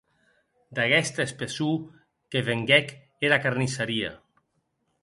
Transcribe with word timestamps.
D’aguesta 0.79 1.27
espessor 1.29 1.77
que 2.33 2.43
venguec 2.49 2.93
era 3.31 3.41
carnissaria. 3.47 4.13